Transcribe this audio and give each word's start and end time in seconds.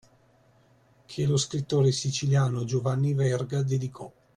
Che 1.05 1.25
lo 1.27 1.37
scrittore 1.37 1.91
siciliano 1.91 2.63
Giovanni 2.63 3.13
Verga 3.13 3.61
dedicò 3.61 4.11